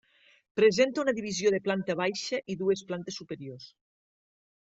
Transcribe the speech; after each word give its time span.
Presenta 0.59 1.01
una 1.03 1.13
divisió 1.17 1.51
de 1.55 1.59
planta 1.67 1.97
baixa, 2.01 2.39
i 2.53 2.57
dues 2.63 2.83
plantes 2.93 3.21
superiors. 3.23 3.67